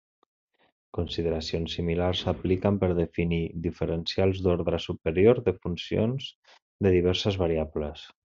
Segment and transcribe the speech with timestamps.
[0.97, 6.31] Consideracions similars s'apliquen per definir diferencials d'ordre superior de funcions
[6.87, 8.07] de diverses variables.